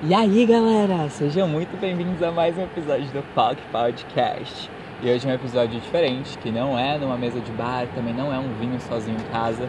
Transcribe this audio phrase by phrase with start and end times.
[0.00, 4.70] E aí galera, sejam muito bem-vindos a mais um episódio do POC Podcast.
[5.02, 8.32] E hoje é um episódio diferente, que não é numa mesa de bar, também não
[8.32, 9.68] é um vinho sozinho em casa.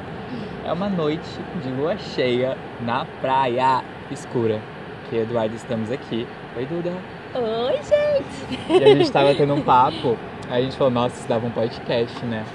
[0.63, 1.28] É uma noite
[1.63, 4.62] de lua cheia na praia escura.
[5.10, 6.28] Que Eduardo estamos aqui.
[6.56, 6.94] Oi Duda.
[7.34, 8.80] Oi, gente!
[8.80, 10.16] E a gente tava tendo um papo,
[10.48, 12.46] aí a gente falou, nossa, isso dava um podcast, né?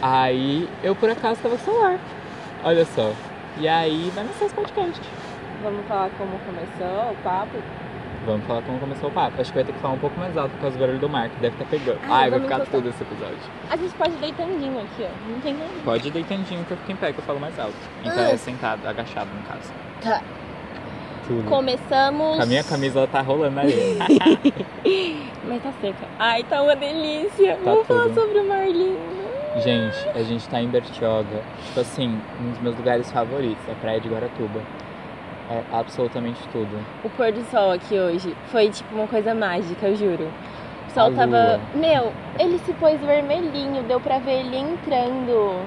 [0.00, 1.98] Aí eu por acaso tava com celular.
[2.64, 3.12] Olha só.
[3.58, 5.02] E aí vai nascer esse podcast.
[5.64, 7.58] Vamos falar como começou o papo?
[8.26, 9.40] Vamos falar como começou o papo.
[9.40, 11.08] Acho que vai ter que falar um pouco mais alto por causa do barulho do
[11.08, 11.98] mar, que deve estar pegando.
[12.08, 12.74] Ah, Ai, vai ficar soltar.
[12.74, 13.36] tudo esse episódio.
[13.70, 15.30] A gente pode deitandinho aqui, ó.
[15.30, 15.70] Não tem nada.
[15.84, 17.74] Pode ir deitandinho que eu fico em pé, que eu falo mais alto.
[18.02, 18.30] Então Ah.
[18.30, 19.72] é sentado, agachado no caso.
[20.02, 20.22] Tá.
[21.26, 21.48] Tudo.
[21.48, 22.38] Começamos.
[22.40, 23.98] A minha camisa ela tá rolando aí.
[25.48, 26.06] Mas tá seca.
[26.18, 27.56] Ai, tá uma delícia.
[27.56, 28.14] Tá Vamos falar tudo.
[28.20, 29.24] sobre o mar lindo.
[29.62, 31.42] Gente, a gente tá em Bertioga.
[31.66, 34.60] Tipo assim, um dos meus lugares favoritos, a praia de Guaratuba.
[35.50, 36.84] É absolutamente tudo.
[37.04, 40.30] O pôr do sol aqui hoje foi tipo uma coisa mágica, eu juro.
[40.88, 41.26] O sol A tava.
[41.26, 41.60] lua.
[41.74, 45.60] Meu, ele se pôs vermelhinho, deu pra ver ele entrando.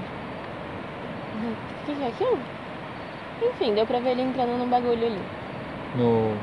[1.37, 2.39] O que é aquilo?
[3.43, 5.21] Enfim, deu pra ver ele entrando num bagulho ali.
[5.95, 6.33] No.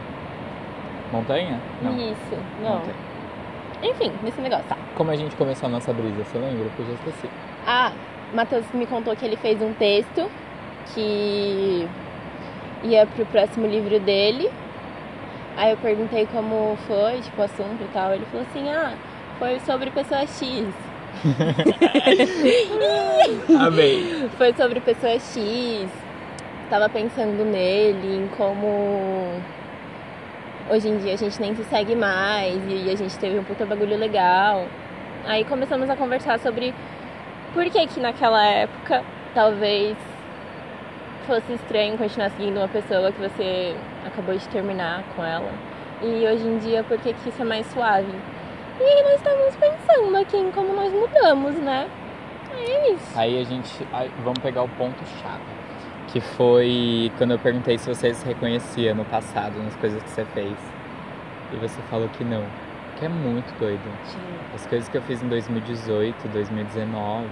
[1.12, 1.60] Montanha?
[1.82, 1.92] Não.
[1.96, 2.76] Isso, não.
[2.76, 2.94] Montanha.
[3.82, 4.76] Enfim, nesse negócio, tá.
[4.94, 6.64] Como a gente começou a nossa brisa, você lembra?
[6.66, 7.28] Porque eu já esqueci.
[7.66, 7.92] Ah,
[8.32, 10.30] Matheus me contou que ele fez um texto
[10.94, 11.86] que
[12.84, 14.50] ia pro próximo livro dele.
[15.56, 18.12] Aí eu perguntei como foi, tipo, o assunto e tal.
[18.12, 18.94] Ele falou assim, ah,
[19.38, 20.66] foi sobre pessoa X.
[23.60, 24.28] Amei.
[24.36, 25.88] Foi sobre pessoa X.
[26.68, 29.40] Tava pensando nele, em como
[30.70, 33.66] hoje em dia a gente nem se segue mais e a gente teve um puta
[33.66, 34.66] bagulho legal.
[35.26, 36.74] Aí começamos a conversar sobre
[37.52, 39.02] por que que naquela época
[39.34, 39.96] talvez
[41.26, 43.74] fosse estranho continuar seguindo uma pessoa que você
[44.06, 45.52] acabou de terminar com ela.
[46.02, 48.12] E hoje em dia por que que isso é mais suave.
[48.80, 51.88] E aí nós estávamos pensando aqui em como nós mudamos, né?
[52.56, 53.18] É isso.
[53.18, 53.86] Aí a gente.
[53.92, 55.42] aí vamos pegar o ponto-chave.
[56.08, 60.24] Que foi quando eu perguntei se você se reconhecia no passado, nas coisas que você
[60.26, 60.56] fez.
[61.52, 62.44] E você falou que não.
[62.98, 63.82] Que é muito doido.
[64.54, 67.26] As coisas que eu fiz em 2018, 2019,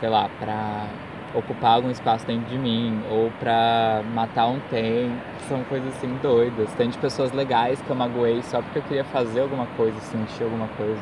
[0.00, 0.86] sei lá, pra
[1.34, 5.14] ocupar algum espaço dentro de mim, ou pra matar um tempo,
[5.48, 6.72] são coisas assim doidas.
[6.74, 10.44] Tem de pessoas legais que eu magoei só porque eu queria fazer alguma coisa, sentir
[10.44, 11.00] alguma coisa.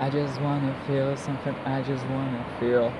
[0.00, 2.92] I just wanna feel something, I just wanna feel.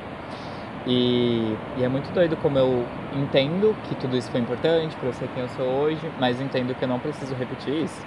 [0.87, 2.85] E, e é muito doido como eu
[3.15, 6.75] entendo que tudo isso foi importante pra eu ser quem eu sou hoje, mas entendo
[6.75, 8.05] que eu não preciso repetir isso.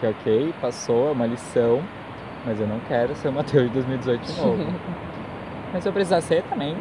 [0.00, 1.82] Que ok, passou, é uma lição,
[2.44, 4.72] mas eu não quero ser o Matheus de 2018 de novo.
[5.72, 6.76] mas se eu precisar ser também,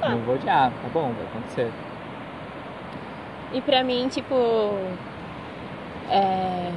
[0.00, 0.10] Tá.
[0.10, 1.70] não vou odiar, tá bom, vai acontecer.
[3.52, 4.34] E pra mim, tipo.
[6.10, 6.70] é,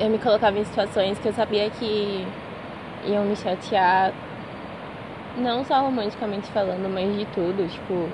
[0.00, 2.26] eu me colocava em situações que eu sabia que
[3.06, 4.12] iam me chatear.
[5.36, 8.08] Não só romanticamente falando, mas de tudo, tipo.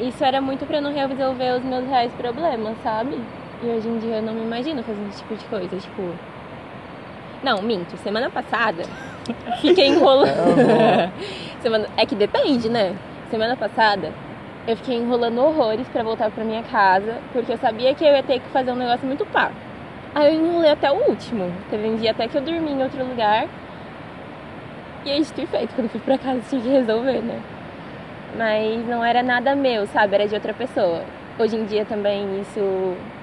[0.00, 3.18] Isso era muito pra não resolver os meus reais problemas, sabe?
[3.62, 6.14] E hoje em dia eu não me imagino fazendo esse tipo de coisa, tipo.
[7.42, 7.96] Não, minto.
[7.98, 8.82] Semana passada,
[9.60, 10.30] fiquei enrolando.
[11.62, 11.86] Semana...
[11.96, 12.94] É que depende, né?
[13.30, 14.12] Semana passada,
[14.66, 18.22] eu fiquei enrolando horrores pra voltar pra minha casa, porque eu sabia que eu ia
[18.22, 19.50] ter que fazer um negócio muito pá.
[20.14, 21.52] Aí eu enrolei até o último.
[21.70, 23.46] Teve um dia até que eu dormi em outro lugar.
[25.04, 27.40] E aí, dito e feito, quando eu fui pra casa, tinha que resolver, né?
[28.36, 30.14] Mas não era nada meu, sabe?
[30.14, 31.02] Era de outra pessoa.
[31.38, 32.60] Hoje em dia também isso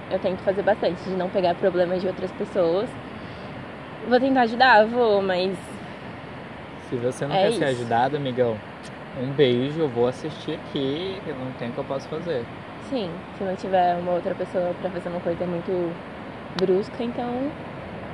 [0.10, 2.90] eu tento fazer bastante, de não pegar problemas de outras pessoas.
[4.08, 5.56] Vou tentar ajudar, vou, mas
[6.90, 7.82] Se você não É quer ser isso.
[7.82, 8.56] ajudado, amigão,
[9.22, 12.44] um beijo, eu vou assistir aqui, eu não tenho o que eu posso fazer.
[12.90, 15.92] sim, se não tiver uma outra pessoa pra fazer uma coisa muito
[16.58, 17.52] brusca, então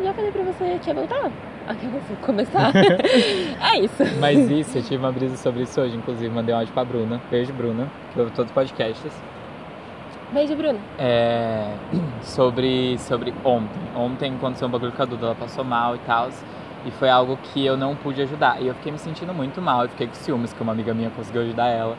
[0.04, 1.30] já falei pra você que ia voltar.
[1.68, 2.72] Aqui eu vou começar.
[2.76, 4.04] é isso.
[4.20, 7.22] Mas isso, eu tive uma brisa sobre isso hoje, inclusive, mandei um áudio pra Bruna.
[7.32, 9.14] Beijo, Bruna, que ouve todos os podcasts.
[10.34, 10.80] Beijo, Bruno.
[10.98, 11.68] É,
[12.24, 13.80] sobre, sobre ontem.
[13.96, 16.30] Ontem aconteceu um bagulho com a Duda, ela passou mal e tal.
[16.85, 18.62] E foi algo que eu não pude ajudar.
[18.62, 21.09] E eu fiquei me sentindo muito mal, eu fiquei com ciúmes que uma amiga minha
[21.09, 21.97] conseguiu ajudar ela.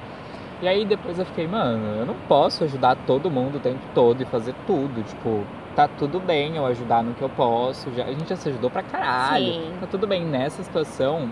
[0.60, 4.22] E aí depois eu fiquei, mano, eu não posso ajudar todo mundo o tempo todo
[4.22, 5.02] e fazer tudo.
[5.02, 5.44] Tipo,
[5.75, 7.90] tá tudo bem eu ajudar no que eu posso.
[7.92, 9.44] Já, a gente já se ajudou pra caralho.
[9.44, 9.72] Sim.
[9.81, 11.31] Tá tudo bem nessa situação.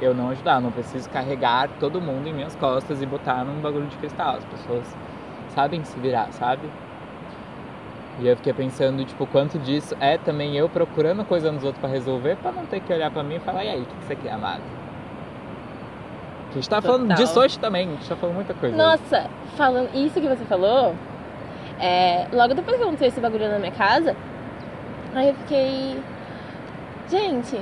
[0.00, 3.86] Eu não ajudar, não preciso carregar todo mundo em minhas costas e botar num bagulho
[3.86, 4.36] de cristal.
[4.36, 4.96] As pessoas
[5.54, 6.68] sabem se virar, sabe?
[8.20, 11.88] E eu fiquei pensando, tipo, quanto disso é também eu procurando coisa nos outros pra
[11.90, 14.14] resolver, pra não ter que olhar pra mim e falar, e aí, o que você
[14.16, 14.60] quer, amado?
[16.50, 17.16] Que a gente tá falando Total.
[17.16, 18.76] disso hoje também, a gente tá falando muita coisa.
[18.76, 18.84] hoje.
[18.84, 20.94] Nossa, falando isso que você falou
[21.80, 24.14] É, logo depois que aconteceu esse bagulho na minha casa,
[25.14, 25.98] aí eu fiquei.
[27.08, 27.56] Gente,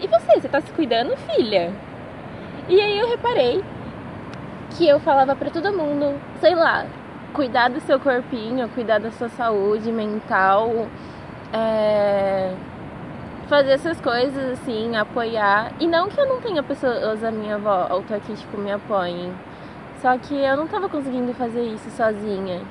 [0.00, 0.40] e você?
[0.40, 1.72] Você tá se cuidando, filha?
[2.68, 3.64] E aí eu reparei
[4.76, 6.86] que eu falava pra todo mundo, sei lá,
[7.34, 10.86] cuidar do seu corpinho, cuidar da sua saúde mental,
[11.52, 12.54] é,
[13.48, 15.72] fazer essas coisas assim, apoiar.
[15.80, 19.34] E não que eu não tenha pessoas à minha volta que tipo me apoiem.
[20.00, 22.62] Só que eu não tava conseguindo fazer isso sozinha.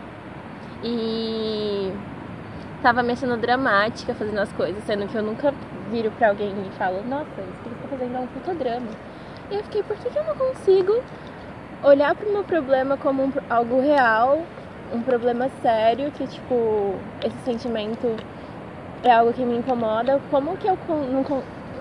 [0.83, 1.93] E
[2.81, 5.53] tava me achando dramática fazendo as coisas, sendo que eu nunca
[5.91, 8.87] viro pra alguém e falo, nossa, isso que você tá fazendo é um puta drama.
[9.51, 11.01] E eu fiquei, por que, que eu não consigo
[11.83, 14.41] olhar pro meu problema como um, algo real,
[14.93, 18.15] um problema sério, que tipo, esse sentimento
[19.03, 20.77] é algo que me incomoda, como que eu
[21.11, 21.23] não.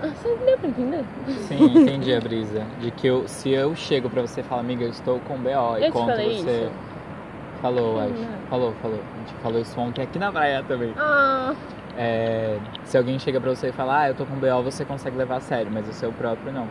[0.01, 1.05] Você deu pra entender?
[1.47, 2.65] Sim, entendi a brisa.
[2.81, 5.77] De que eu, se eu chego pra você e falar, amiga, eu estou com BO
[5.79, 6.25] e conto você.
[6.25, 6.71] Isso?
[7.61, 8.03] Falou, Não.
[8.03, 8.27] acho.
[8.49, 8.99] Falou, falou.
[8.99, 10.93] A gente falou isso ontem aqui na praia também.
[10.97, 11.53] Ah,
[11.97, 15.15] É, se alguém chega pra você e fala, ah, eu tô com BO, você consegue
[15.15, 16.67] levar a sério, mas o seu próprio não.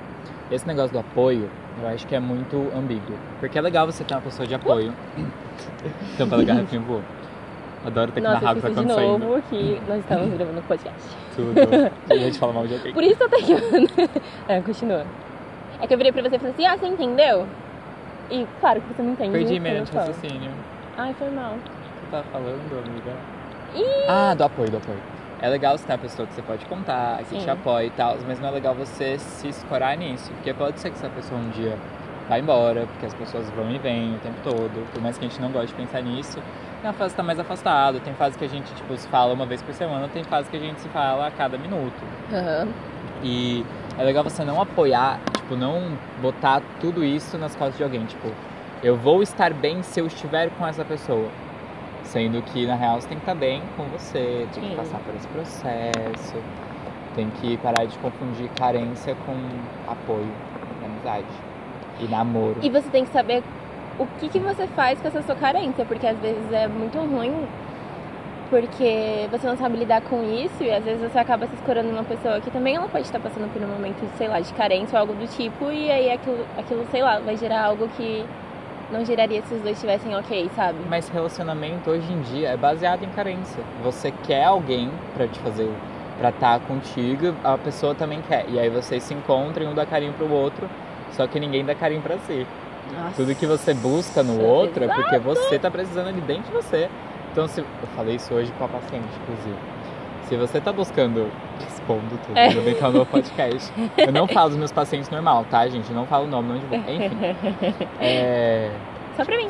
[0.50, 1.48] Esse negócio do apoio,
[1.80, 3.16] eu acho que é muito ambíguo.
[3.40, 4.92] Porque é legal você ter uma pessoa de apoio.
[6.14, 7.02] então, pela garrafinha voou.
[7.84, 9.28] Adoro ter que nossa, narrar o que tá esqueci de acontecendo.
[9.28, 11.16] novo que nós estávamos gravando um podcast.
[11.34, 11.54] Tudo.
[12.10, 12.92] A gente fala mal de alguém.
[12.92, 13.54] Por isso eu tô aqui.
[14.48, 15.04] é, continua.
[15.80, 17.46] É que eu virei pra você e falei assim, ah, você entendeu?
[18.30, 19.32] E claro que você não entende.
[19.32, 20.50] Perdi meio de raciocínio.
[20.96, 21.54] Ai, foi mal.
[21.54, 23.12] O que você tá falando, amiga?
[23.74, 24.06] Ih!
[24.08, 25.11] Ah, do apoio, do apoio.
[25.42, 27.38] É legal você ter uma pessoa que você pode contar, que Sim.
[27.38, 30.30] te apoia e tal, mas não é legal você se escorar nisso.
[30.34, 31.76] Porque pode ser que essa pessoa um dia
[32.28, 34.88] vá embora, porque as pessoas vão e vêm o tempo todo.
[34.92, 36.38] Por mais que a gente não goste de pensar nisso,
[36.80, 39.34] tem uma fase que tá mais afastado, tem fase que a gente, tipo, se fala
[39.34, 41.92] uma vez por semana, tem fase que a gente se fala a cada minuto.
[42.32, 42.68] Aham.
[43.24, 43.66] E
[43.98, 48.04] é legal você não apoiar, tipo, não botar tudo isso nas costas de alguém.
[48.06, 48.28] Tipo,
[48.80, 51.28] eu vou estar bem se eu estiver com essa pessoa.
[52.04, 54.76] Sendo que, na real, você tem que estar bem com você, tem que Sim.
[54.76, 56.34] passar por esse processo,
[57.14, 59.34] tem que parar de confundir carência com
[59.90, 60.28] apoio
[60.84, 61.26] amizade.
[62.00, 62.56] E namoro.
[62.62, 63.42] E você tem que saber
[63.98, 67.46] o que, que você faz com essa sua carência, porque às vezes é muito ruim,
[68.50, 71.92] porque você não sabe lidar com isso e às vezes você acaba se escorando em
[71.92, 74.96] uma pessoa que também ela pode estar passando por um momento, sei lá, de carência
[74.96, 78.24] ou algo do tipo, e aí aquilo, aquilo sei lá, vai gerar algo que
[78.92, 80.78] não geraria se os dois estivessem ok, sabe?
[80.88, 83.62] Mas relacionamento hoje em dia é baseado em carência.
[83.82, 85.70] Você quer alguém pra te fazer,
[86.18, 88.44] pra estar contigo, a pessoa também quer.
[88.48, 90.68] E aí vocês se encontram, um dá carinho pro outro,
[91.12, 92.46] só que ninguém dá carinho pra si.
[93.16, 96.52] Tudo que você busca no Nossa, outro é porque você tá precisando ali dentro de
[96.52, 96.90] você.
[97.30, 97.66] Então, se eu
[97.96, 99.56] falei isso hoje com a paciente, inclusive.
[100.28, 101.30] Se você tá buscando,
[101.82, 102.46] expondo tudo, É.
[102.48, 103.72] ainda bem que é um novo podcast.
[103.96, 105.90] Eu não falo dos meus pacientes normal, tá, gente?
[105.90, 106.84] Eu não falo o nome, não divulgo.
[106.90, 107.86] Enfim.
[108.00, 108.70] É.
[109.16, 109.48] Só pra mim.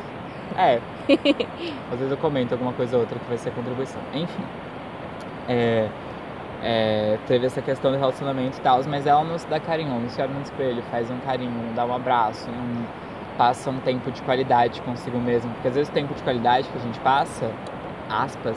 [0.56, 0.78] É.
[1.92, 4.00] Às vezes eu comento alguma coisa ou outra que vai ser contribuição.
[4.14, 4.42] Enfim.
[5.48, 5.88] É,
[6.62, 10.08] é, teve essa questão do relacionamento e tal, mas ela não se dá carinho, não
[10.08, 12.86] se olha no espelho, faz um carinho, dá um abraço, não
[13.36, 15.50] passa um tempo de qualidade consigo mesmo.
[15.54, 17.50] Porque às vezes o tempo de qualidade que a gente passa,
[18.08, 18.56] aspas,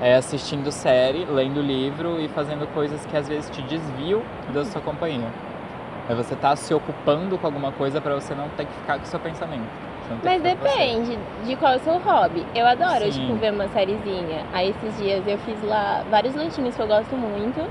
[0.00, 4.22] é assistindo série, lendo livro e fazendo coisas que às vezes te desviam
[4.52, 5.28] da sua companhia.
[6.08, 9.04] É você tá se ocupando com alguma coisa pra você não ter que ficar com
[9.04, 9.66] o seu pensamento.
[10.22, 12.46] Mas depende de qual é o seu hobby.
[12.54, 13.26] Eu adoro, Sim.
[13.26, 14.44] tipo, ver uma sériezinha.
[14.52, 17.68] Aí esses dias eu fiz lá vários lanchinhos que eu gosto muito.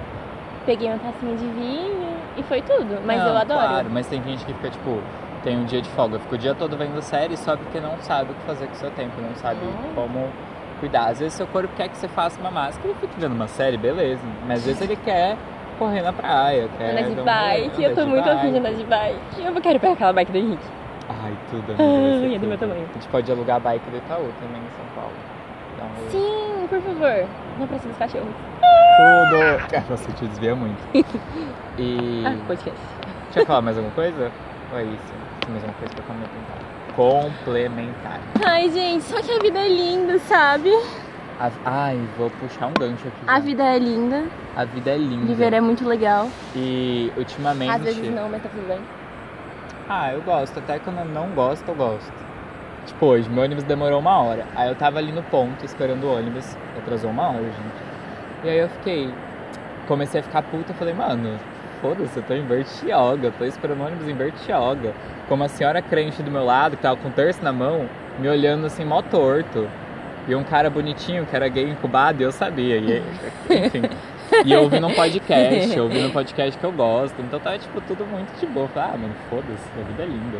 [0.65, 2.99] Peguei uma tacinha de vinho e foi tudo.
[3.05, 3.59] Mas Não, eu adoro.
[3.67, 4.99] Claro, mas tem gente que fica, tipo,
[5.43, 8.31] tem um dia de folga, fica o dia todo vendo série só porque não sabe
[8.31, 9.91] o que fazer com o seu tempo, não sabe Hum.
[9.95, 10.27] como
[10.75, 11.07] cuidar.
[11.07, 13.77] Às vezes seu corpo quer que você faça uma máscara e fique vendo uma série,
[13.77, 14.21] beleza.
[14.47, 15.35] Mas às vezes ele quer
[15.79, 16.91] correr na praia, quer.
[16.91, 19.43] Andar de bike, eu tô muito afim de andar de bike.
[19.45, 20.67] Eu quero pegar aquela bike do Henrique.
[21.09, 22.29] Ai, tudo, Ai, amiga.
[22.29, 22.87] ser é do meu tamanho.
[22.89, 25.13] A gente pode alugar a bike do Itaú também em São Paulo.
[26.09, 27.27] Sim, por favor.
[27.59, 28.27] Não precisa dos cachorros.
[28.97, 29.85] Tudo!
[29.89, 30.79] Nossa, te desvia muito.
[31.77, 32.23] E.
[32.25, 32.79] Ah, podcast.
[33.25, 34.31] Deixa eu falar mais alguma coisa?
[34.71, 35.13] Ou é isso?
[35.41, 36.64] Tem mais alguma coisa pra complementar?
[36.95, 38.19] Complementar.
[38.45, 40.69] Ai, gente, só que a vida é linda, sabe?
[41.39, 43.17] A- Ai, vou puxar um gancho aqui.
[43.27, 43.39] A já.
[43.39, 44.23] vida é linda.
[44.55, 45.25] A vida é linda.
[45.25, 46.29] Viver é muito legal.
[46.55, 47.69] E ultimamente.
[47.71, 48.79] Às vezes não, mas tá tudo bem.
[49.89, 50.57] Ah, eu gosto.
[50.59, 52.11] Até quando eu não gosto, eu gosto.
[52.85, 54.45] Tipo, hoje, meu ônibus demorou uma hora.
[54.55, 56.55] Aí eu tava ali no ponto esperando o ônibus.
[56.77, 58.45] Atrasou uma hora, gente.
[58.45, 59.13] E aí eu fiquei.
[59.87, 60.73] Comecei a ficar puta.
[60.73, 61.37] Falei, mano,
[61.85, 63.31] foda-se, eu tô em Bertioga.
[63.37, 64.93] Tô esperando ônibus em Bertioga.
[65.27, 67.87] Com uma senhora crente do meu lado, que tava com um terço na mão,
[68.17, 69.67] me olhando assim, mó torto.
[70.27, 72.77] E um cara bonitinho, que era gay incubado, e eu sabia.
[72.77, 73.03] E,
[73.49, 73.83] enfim.
[74.43, 77.21] E eu ouvi num podcast, eu ouvi num podcast que eu gosto.
[77.21, 78.67] Então tava, tipo, tudo muito de boa.
[78.69, 80.39] Falei, ah, mano, foda-se, a vida é linda.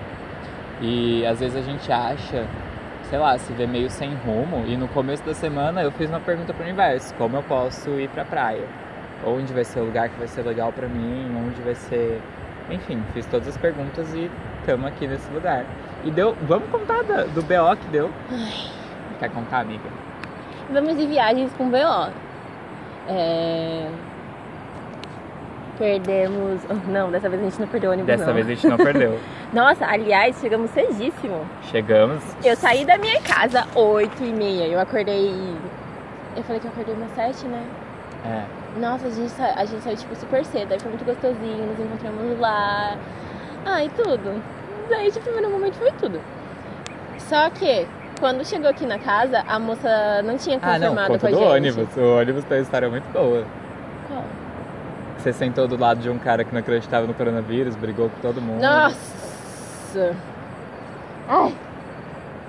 [0.82, 2.46] E às vezes a gente acha
[3.08, 4.66] sei lá, se vê meio sem rumo.
[4.68, 8.10] E no começo da semana eu fiz uma pergunta pro universo: como eu posso ir
[8.10, 8.68] pra praia?
[9.24, 11.32] Onde vai ser o lugar que vai ser legal pra mim?
[11.48, 12.22] Onde vai ser.
[12.70, 14.30] Enfim, fiz todas as perguntas e
[14.60, 15.66] estamos aqui nesse lugar.
[16.04, 16.36] E deu.
[16.44, 18.12] Vamos contar do, do BO que deu?
[19.20, 19.90] Quer contar, amiga?
[20.72, 22.12] Vamos de viagens com BO.
[23.08, 23.88] É...
[25.78, 26.62] Perdemos.
[26.70, 28.08] oh, Não, dessa vez a gente não perdeu o ônibus.
[28.08, 28.34] Dessa não.
[28.34, 29.20] vez a gente não perdeu.
[29.54, 31.46] Nossa, aliás, chegamos cedíssimo.
[31.64, 32.24] Chegamos.
[32.44, 34.68] Eu saí da minha casa 8 e meia.
[34.68, 35.56] Eu acordei.
[36.36, 37.64] Eu falei que eu acordei umas 7, né?
[38.26, 38.65] É.
[38.80, 39.54] Nossa, a gente, sa...
[39.56, 40.74] a gente saiu tipo super cedo.
[40.74, 42.98] Aí foi muito gostosinho, nos encontramos lá.
[43.66, 44.42] Ai, tudo.
[44.90, 46.20] Daí de primeiro momento foi tudo.
[47.18, 47.88] Só que,
[48.20, 51.30] quando chegou aqui na casa, a moça não tinha Ah, não, confirmado conta com a
[51.32, 51.48] do gente.
[51.80, 51.98] ônibus.
[51.98, 53.46] O ônibus tem uma história muito boa.
[54.08, 54.24] Qual?
[55.18, 58.40] Você sentou do lado de um cara que não acreditava no coronavírus, brigou com todo
[58.42, 58.62] mundo.
[58.62, 60.16] Nossa!
[61.28, 61.56] Ai!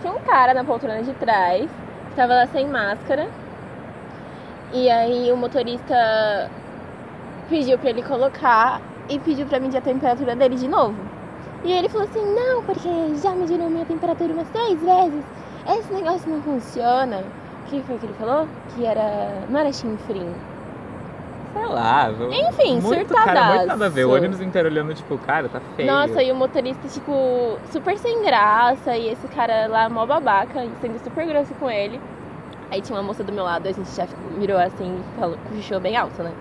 [0.02, 1.70] Tinha um cara na poltrona de trás,
[2.10, 3.28] que tava lá sem máscara.
[4.72, 6.50] E aí o motorista
[7.48, 10.96] pediu pra ele colocar e pediu pra medir a temperatura dele de novo.
[11.64, 12.88] E ele falou assim, não, porque
[13.22, 15.24] já mediram minha temperatura umas três vezes.
[15.68, 17.22] Esse negócio não funciona.
[17.62, 18.46] O que foi que ele falou?
[18.74, 19.42] Que era.
[19.48, 20.32] não era chinfrim.
[21.52, 22.10] Sei lá.
[22.10, 24.04] Enfim, muito, cara, muito nada a ver.
[24.04, 24.14] O surtadaço.
[24.14, 25.90] ônibus inteiro olhando, tipo, cara, tá feio.
[25.90, 31.02] Nossa, e o motorista, tipo, super sem graça, e esse cara lá, mó babaca, sendo
[31.02, 31.98] super grosso com ele.
[32.70, 34.06] Aí tinha uma moça do meu lado, a gente já
[34.38, 36.32] virou assim e falou, cochichou bem alto, né?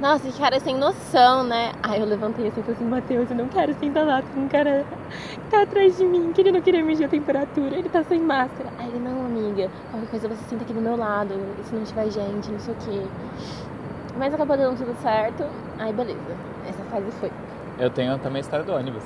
[0.00, 1.72] Nossa, que cara sem noção, né?
[1.82, 4.48] Aí eu levantei assim e falei assim, Matheus, eu não quero sentar lá, tem um
[4.48, 4.84] cara
[5.32, 8.20] que tá atrás de mim, que ele não queria medir a temperatura, ele tá sem
[8.20, 8.68] máscara.
[8.78, 11.32] Aí ele, não, amiga, qualquer coisa você senta aqui do meu lado,
[11.64, 13.02] se não tiver gente, não sei o quê.
[14.18, 15.44] Mas acabou dando tudo certo,
[15.78, 16.36] aí beleza,
[16.68, 17.30] essa fase foi.
[17.78, 19.02] Eu tenho também a história do ônibus.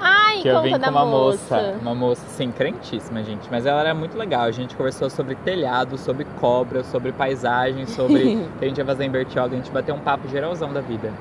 [0.00, 1.54] Ai, que eu vim com uma moça.
[1.56, 1.78] moça.
[1.80, 3.48] Uma moça, sim, crentíssima, gente.
[3.50, 4.42] Mas ela era muito legal.
[4.42, 9.04] A gente conversou sobre telhado, sobre cobra, sobre paisagem, sobre que a gente ia fazer
[9.04, 9.54] em Bertioga.
[9.54, 11.12] A gente bateu um papo geralzão da vida.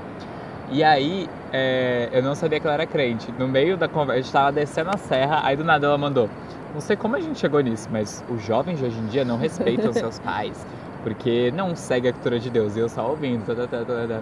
[0.71, 3.31] E aí, é, eu não sabia que ela era crente.
[3.37, 6.29] No meio da conversa, a gente tava descendo a serra, aí do nada ela mandou.
[6.73, 9.37] Não sei como a gente chegou nisso, mas os jovens de hoje em dia não
[9.37, 10.65] respeitam seus pais.
[11.03, 12.75] Porque não segue a cultura de Deus.
[12.77, 13.45] E eu só ouvindo.
[13.45, 14.21] Tá, tá, tá, tá, tá.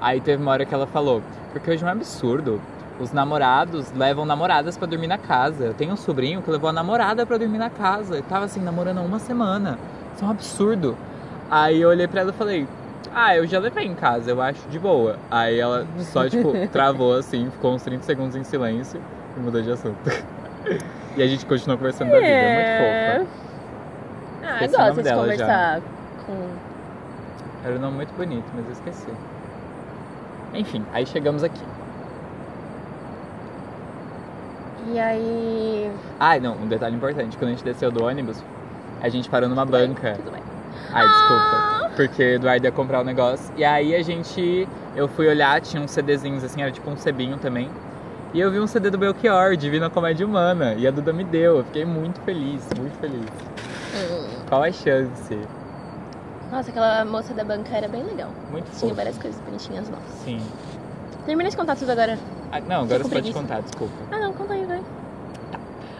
[0.00, 2.60] Aí teve uma hora que ela falou, porque hoje é um absurdo.
[2.98, 5.64] Os namorados levam namoradas pra dormir na casa.
[5.66, 8.14] Eu tenho um sobrinho que levou a namorada pra dormir na casa.
[8.14, 9.78] Ele tava assim, namorando há uma semana.
[10.14, 10.96] Isso é um absurdo.
[11.50, 12.68] Aí eu olhei pra ela e falei,
[13.14, 15.16] ah, eu já levei em casa, eu acho de boa.
[15.30, 19.00] Aí ela só, tipo, travou assim, ficou uns 30 segundos em silêncio
[19.36, 19.98] e mudou de assunto.
[21.16, 23.40] e a gente continuou conversando da vida, é muito fofa.
[24.42, 25.80] Ah, eu gosto de conversar
[26.26, 26.48] com.
[27.64, 29.10] Era um nome muito bonito, mas eu esqueci.
[30.54, 31.60] Enfim, aí chegamos aqui.
[34.92, 35.90] E aí.
[36.18, 37.36] Ah, não, um detalhe importante.
[37.36, 38.42] Quando a gente desceu do ônibus,
[39.00, 40.14] a gente parou numa banca.
[40.16, 40.42] Tudo bem.
[40.92, 41.08] Ai, Ah!
[41.08, 41.90] desculpa.
[41.96, 43.52] Porque o Eduardo ia comprar o negócio.
[43.56, 44.66] E aí a gente.
[44.96, 47.68] Eu fui olhar, tinha uns CDzinhos assim, era tipo um sebinho também.
[48.32, 50.74] E eu vi um CD do Belchior, Divina Comédia Humana.
[50.74, 51.58] E a Duda me deu.
[51.58, 53.26] Eu fiquei muito feliz, muito feliz.
[53.94, 54.42] Hum.
[54.48, 55.38] Qual a chance?
[56.50, 58.30] Nossa, aquela moça da banca era bem legal.
[58.50, 58.94] Muito Tinha fofo.
[58.94, 60.04] várias coisas bonitinhas novas.
[60.24, 60.40] Sim.
[61.24, 62.18] Termina de contar tudo agora.
[62.50, 63.94] Ah, não, agora você pode contar, desculpa.
[64.10, 64.82] Ah, não, conta aí, vai.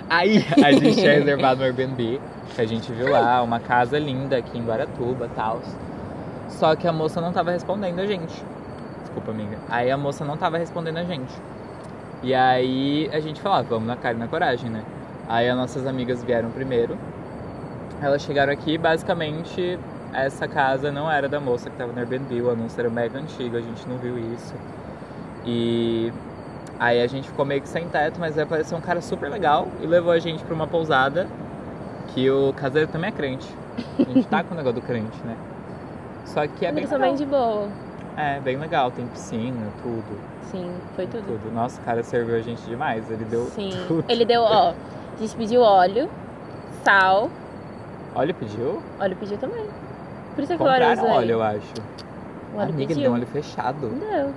[0.08, 2.20] Aí a gente tinha reservado no Airbnb,
[2.54, 5.60] que a gente viu lá, uma casa linda aqui em Guaratuba e tal.
[6.48, 8.42] Só que a moça não tava respondendo a gente.
[9.02, 9.56] Desculpa, amiga.
[9.68, 11.32] Aí a moça não tava respondendo a gente.
[12.24, 14.82] E aí a gente falou, ah, vamos na cara e na coragem, né?
[15.28, 16.98] Aí as nossas amigas vieram primeiro.
[18.02, 19.78] Elas chegaram aqui, basicamente,
[20.12, 23.56] essa casa não era da moça que tava no Airbnb, o anúncio era mega antigo,
[23.56, 24.54] a gente não viu isso.
[25.44, 26.12] E
[26.80, 29.68] Aí a gente ficou meio que sem teto, mas aí apareceu um cara super legal
[29.82, 31.28] e levou a gente pra uma pousada
[32.08, 33.46] que o caseiro também é crente.
[33.98, 35.36] A gente tá com o negócio do crente, né?
[36.24, 37.16] Só que é bem Eles bem legal.
[37.16, 37.68] de boa.
[38.16, 40.18] É, bem legal, tem piscina, tudo,
[40.50, 41.22] Sim, foi tudo.
[41.26, 41.54] tudo.
[41.54, 43.72] Nossa, o cara serviu a gente demais, ele deu Sim.
[43.86, 44.04] tudo.
[44.08, 44.70] Ele deu, ó.
[44.70, 46.08] A gente pediu óleo,
[46.82, 47.28] sal.
[48.14, 48.82] Óleo pediu?
[48.98, 49.66] Óleo pediu também.
[50.34, 51.10] Por isso é que Compraram usei.
[51.16, 51.74] óleo, eu acho.
[52.54, 53.02] O óleo Amiga, pediu.
[53.02, 53.88] deu um óleo fechado.
[53.88, 54.32] Deu.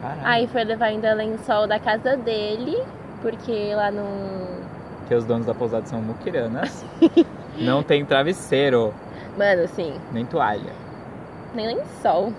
[0.00, 0.20] Caralho.
[0.24, 2.82] Aí foi levar ainda lençol da casa dele,
[3.22, 4.04] porque lá no.
[5.00, 6.84] Porque os donos da pousada são muquiranas.
[7.58, 8.94] Não tem travesseiro,
[9.36, 10.72] Mano, assim, nem toalha.
[11.54, 12.32] nem lençol.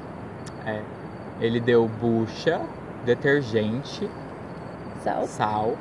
[0.66, 0.80] É.
[1.40, 2.60] Ele deu bucha,
[3.06, 4.10] detergente,
[5.04, 5.26] Sal.
[5.28, 5.74] sal.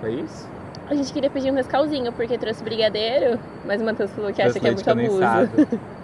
[0.00, 0.48] Foi isso?
[0.90, 4.58] A gente queria pedir um rescalzinho, porque trouxe brigadeiro, mas o Matheus falou que acha
[4.58, 5.20] que é muito abuso.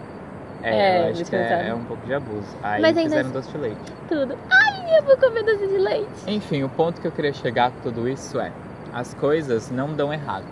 [0.66, 2.48] É, É, acho que é, é um pouco de abuso.
[2.62, 3.92] Aí Mas ainda fizeram doce de leite.
[4.08, 4.34] Tudo.
[4.50, 6.08] Ai, eu vou comer doce de leite.
[6.26, 8.50] Enfim, o ponto que eu queria chegar com tudo isso é:
[8.90, 10.46] as coisas não dão errado.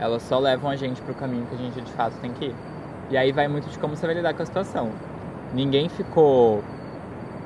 [0.00, 2.54] Elas só levam a gente pro caminho que a gente de fato tem que ir.
[3.10, 4.88] E aí vai muito de como você vai lidar com a situação.
[5.52, 6.64] Ninguém ficou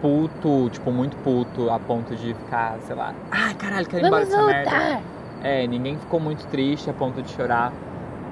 [0.01, 4.25] puto, tipo, muito puto, a ponto de ficar, sei lá, ai caralho, quero ir embora
[4.27, 4.79] Vamos dessa voltar!
[4.79, 5.16] merda.
[5.41, 7.81] É, ninguém ficou muito triste a ponto de chorar.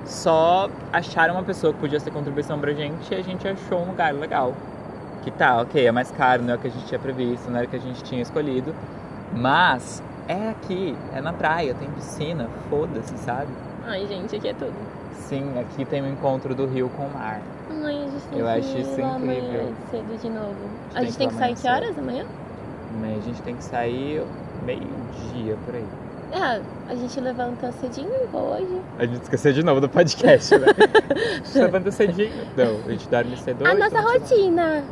[0.05, 3.87] Só acharam uma pessoa que podia ser contribuição pra gente e a gente achou um
[3.89, 4.57] lugar legal.
[5.21, 7.59] Que tá, ok, é mais caro, não é o que a gente tinha previsto, não
[7.59, 8.77] era o que a gente tinha escolhido.
[9.31, 13.59] Mas é aqui, é na praia, tem piscina, foda-se, sabe?
[13.81, 14.91] Ai, gente, aqui é tudo.
[15.11, 17.49] Sim, aqui tem o encontro do rio com o mar.
[17.69, 19.75] Ai, a gente tem Eu que acho isso lá amanhã incrível.
[19.91, 20.81] cedo de novo.
[20.89, 22.27] A A gente gente tem tem que que ir sair amanhã que horas amanhã?
[22.89, 24.23] Mas a gente tem que sair
[24.63, 25.89] meio-dia por aí.
[26.37, 28.81] Ah, a gente levantou cedinho hoje.
[28.99, 30.67] A gente esqueceu de novo do podcast, né?
[30.69, 31.15] a
[31.45, 32.33] gente levanta cedinho.
[32.57, 33.65] Não, a gente dorme cedo.
[33.65, 34.83] A nossa rotina.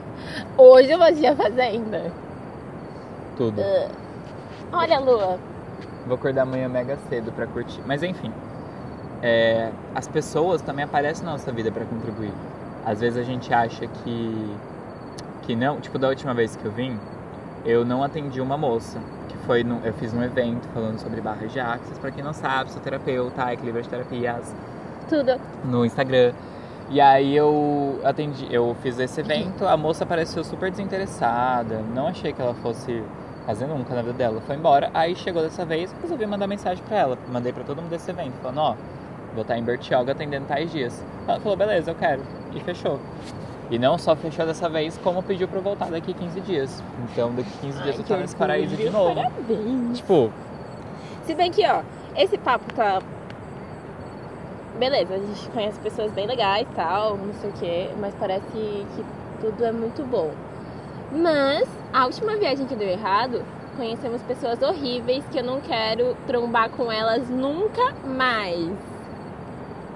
[0.56, 2.12] Hoje eu fazia a fazenda.
[3.36, 3.60] Tudo.
[3.60, 3.88] Ah.
[4.72, 5.38] Olha a lua.
[6.06, 7.80] Vou acordar amanhã mega cedo pra curtir.
[7.86, 8.32] Mas enfim,
[9.20, 12.32] é, as pessoas também aparecem na nossa vida pra contribuir.
[12.86, 14.56] Às vezes a gente acha que
[15.42, 15.80] que não.
[15.80, 16.98] Tipo, da última vez que eu vim,
[17.64, 18.98] eu não atendi uma moça.
[19.52, 21.98] Foi no, eu fiz um evento falando sobre barras de axis.
[21.98, 24.54] Pra quem não sabe, sou terapeuta, equilíbrio de terapias
[25.10, 25.38] Tudo.
[25.62, 26.32] no Instagram.
[26.88, 32.32] E aí eu atendi, eu fiz esse evento, a moça pareceu super desinteressada, não achei
[32.32, 33.04] que ela fosse
[33.44, 34.90] fazer nunca na vida dela, foi embora.
[34.94, 38.32] Aí chegou dessa vez, resolvi mandar mensagem pra ela, mandei pra todo mundo desse evento,
[38.40, 38.74] falando, ó,
[39.34, 41.04] vou estar em Bertioga atendendo tais dias.
[41.28, 42.22] Ela falou, beleza, eu quero.
[42.54, 42.98] E fechou.
[43.70, 46.82] E não só fechou dessa vez, como pediu pra eu voltar daqui 15 dias.
[47.10, 49.14] Então daqui 15 dias eu tô nesse paraíso de novo.
[49.14, 49.98] Parabéns.
[49.98, 50.30] Tipo,
[51.24, 51.82] Se bem que, ó,
[52.16, 53.00] esse papo tá.
[54.78, 58.46] Beleza, a gente conhece pessoas bem legais e tal, não sei o quê, mas parece
[58.46, 58.86] que
[59.40, 60.30] tudo é muito bom.
[61.12, 63.42] Mas a última viagem que deu errado,
[63.76, 68.70] conhecemos pessoas horríveis que eu não quero trombar com elas nunca mais.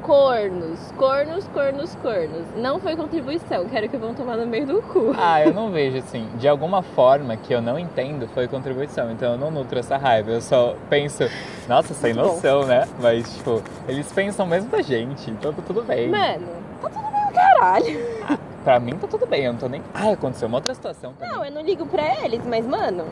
[0.02, 2.46] Cornos, cornos, cornos, cornos.
[2.56, 5.12] Não foi contribuição, quero que vão tomar no meio do cu.
[5.18, 6.28] Ah, eu não vejo assim.
[6.36, 9.10] De alguma forma que eu não entendo foi contribuição.
[9.10, 10.30] Então eu não nutro essa raiva.
[10.30, 11.24] Eu só penso,
[11.68, 12.34] nossa, sem Muito bom.
[12.34, 12.86] noção, né?
[13.00, 15.28] Mas, tipo, eles pensam mesmo da gente.
[15.30, 16.08] Então tá tudo bem.
[16.08, 16.46] Mano,
[16.82, 18.38] tá tudo bem, caralho.
[18.62, 19.44] Pra mim tá tudo bem.
[19.44, 19.82] Eu não tô nem.
[19.92, 21.34] Ah, aconteceu uma outra situação também.
[21.34, 23.06] Não, eu não ligo pra eles, mas, mano,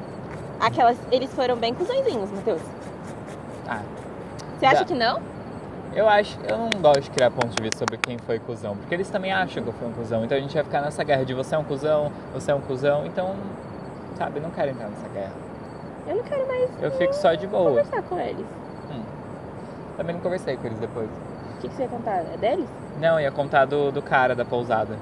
[0.60, 0.96] aquelas.
[1.10, 2.60] Eles foram bem cuzõezinhos, Matheus.
[3.68, 3.80] Ah,
[4.58, 5.33] Você acha que não?
[5.94, 6.38] Eu acho.
[6.48, 8.76] Eu não gosto de criar ponto de vista sobre quem foi cuzão.
[8.76, 10.24] Porque eles também acham que eu fui um cuzão.
[10.24, 12.60] Então a gente vai ficar nessa guerra de você é um cuzão, você é um
[12.60, 13.06] cuzão.
[13.06, 13.34] Então,
[14.16, 15.32] sabe, eu não quero entrar nessa guerra.
[16.06, 17.70] Eu não quero mais Eu fico só de boa.
[17.70, 18.46] conversar com eles.
[19.96, 21.08] Também não conversei com eles depois.
[21.08, 22.24] O que, que você ia contar?
[22.32, 22.68] É deles?
[23.00, 24.96] Não, ia contar do, do cara da pousada.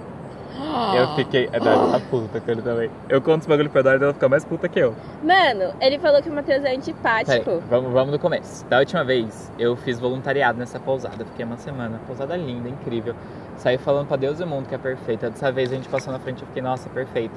[0.95, 1.49] Eu fiquei.
[1.53, 2.91] A Dani tá puta com ele também.
[3.09, 4.95] Eu conto os bagulho pra Dani e ela fica mais puta que eu.
[5.23, 7.63] Mano, ele falou que o Matheus é Peraí, antipático.
[7.69, 8.65] vamos, vamos do começo.
[8.67, 11.25] Da última vez, eu fiz voluntariado nessa pousada.
[11.25, 12.01] Fiquei uma semana.
[12.07, 13.15] Pousada linda, incrível.
[13.57, 15.31] Saí falando pra Deus e o mundo que é perfeita.
[15.31, 17.37] Dessa vez a gente passou na frente e fiquei, nossa, perfeita.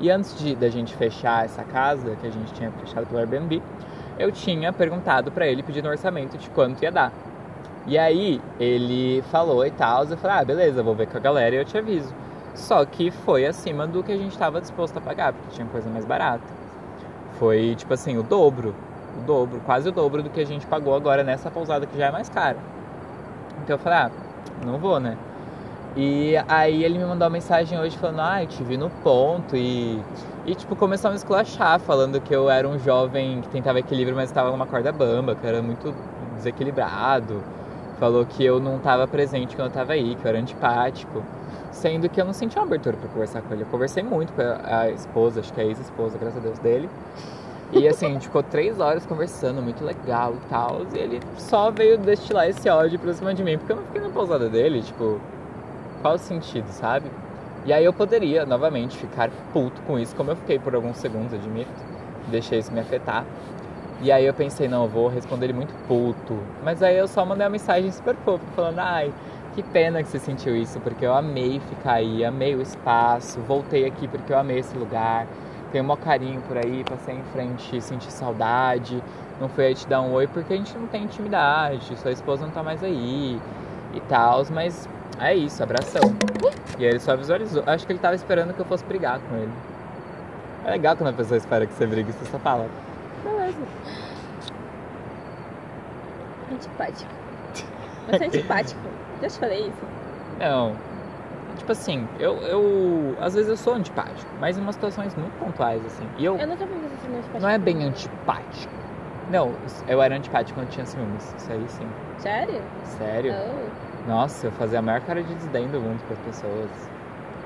[0.00, 3.60] E antes de da gente fechar essa casa, que a gente tinha fechado pelo Airbnb,
[4.18, 7.12] eu tinha perguntado pra ele, pedindo um orçamento de quanto ia dar.
[7.86, 11.54] E aí ele falou e tal, eu falei, ah, beleza, vou ver com a galera
[11.54, 12.12] e eu te aviso.
[12.58, 15.88] Só que foi acima do que a gente estava disposto a pagar, porque tinha coisa
[15.88, 16.44] mais barata.
[17.38, 18.74] Foi tipo assim, o dobro,
[19.16, 22.06] o dobro, quase o dobro do que a gente pagou agora nessa pousada que já
[22.06, 22.58] é mais cara.
[23.62, 24.10] Então eu falei, ah,
[24.66, 25.16] não vou, né?
[25.96, 29.56] E aí ele me mandou uma mensagem hoje falando, ah, eu te vi no ponto
[29.56, 30.02] e.
[30.44, 34.16] E tipo, começou a me esculachar, falando que eu era um jovem que tentava equilíbrio,
[34.16, 35.94] mas estava numa corda bamba, que eu era muito
[36.36, 37.42] desequilibrado.
[38.00, 41.22] Falou que eu não estava presente quando eu estava aí, que eu era antipático.
[41.70, 43.62] Sendo que eu não senti uma abertura para conversar com ele.
[43.62, 46.88] Eu conversei muito com a esposa, acho que é a ex-esposa, graças a Deus, dele.
[47.70, 50.80] E assim, a gente ficou três horas conversando, muito legal e tal.
[50.94, 54.00] E ele só veio destilar esse ódio pra cima de mim, porque eu não fiquei
[54.00, 55.20] na pousada dele, tipo,
[56.00, 57.10] qual o sentido, sabe?
[57.66, 61.34] E aí eu poderia, novamente, ficar puto com isso, como eu fiquei por alguns segundos,
[61.34, 61.70] admito.
[62.28, 63.24] Deixei isso me afetar.
[64.00, 66.38] E aí eu pensei, não, eu vou responder ele muito puto.
[66.64, 69.12] Mas aí eu só mandei uma mensagem super fofa, falando, ai,
[69.58, 73.86] que pena que você sentiu isso, porque eu amei ficar aí, amei o espaço, voltei
[73.86, 75.26] aqui porque eu amei esse lugar.
[75.72, 79.02] Tenho um carinho por aí, passei em frente, senti saudade.
[79.40, 82.46] Não fui aí te dar um oi porque a gente não tem intimidade, sua esposa
[82.46, 83.40] não tá mais aí
[83.94, 86.02] e tal, mas é isso, abração.
[86.78, 87.64] E aí ele só visualizou.
[87.66, 89.52] Acho que ele tava esperando que eu fosse brigar com ele.
[90.66, 92.68] É legal quando a pessoa espera que você brigue, você só fala.
[93.24, 93.58] Beleza.
[96.52, 97.10] Antipático.
[98.08, 99.07] Você é antipático.
[99.20, 99.86] Já te falei isso?
[100.38, 100.76] Não.
[101.56, 103.16] Tipo assim, eu, eu.
[103.20, 106.06] Às vezes eu sou antipático, mas em umas situações muito pontuais, assim.
[106.16, 106.36] E eu.
[106.36, 107.40] Eu nunca você sendo antipático.
[107.40, 108.72] Não é bem antipático.
[109.30, 109.52] Não,
[109.86, 111.34] eu era antipático quando tinha ciúmes.
[111.36, 111.86] Isso aí sim.
[112.18, 112.62] Sério?
[112.84, 113.34] Sério?
[113.34, 114.08] Oh.
[114.08, 116.70] Nossa, eu fazia a maior cara de desdém do mundo pras pessoas.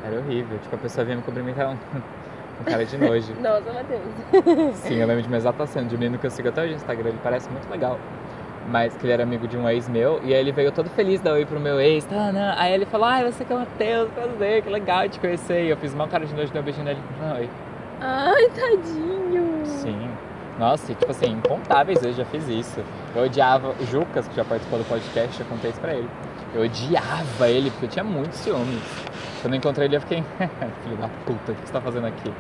[0.04, 0.58] Era horrível.
[0.58, 1.76] Tipo, a pessoa vinha me cumprimentar
[2.58, 3.35] com cara de nojo.
[3.40, 4.76] Nossa, Matheus.
[4.76, 6.72] Sim, eu lembro de uma exata cena de um menino que eu sigo até hoje
[6.72, 7.98] no Instagram, ele parece muito legal.
[8.68, 11.20] Mas que ele era amigo de um ex meu, e aí ele veio todo feliz
[11.20, 12.55] dar oi pro meu ex, tá, né?
[12.57, 15.64] Aí ele falou, ai, você que é o Matheus, prazer, que legal te conhecer.
[15.64, 17.51] E eu fiz uma cara de nojo, dei um beijinho nele falei, oi.
[18.01, 19.62] Ai, tadinho.
[19.64, 20.11] Sim.
[20.59, 22.81] Nossa, e, tipo assim, incontáveis vezes já fiz isso.
[23.14, 26.09] Eu odiava o Jucas, que já participou do podcast, eu contei isso pra ele.
[26.55, 28.83] Eu odiava ele, porque eu tinha muitos ciúmes.
[29.40, 30.22] Quando eu encontrei ele, eu fiquei,
[30.85, 32.33] filho da puta, o que você tá fazendo aqui?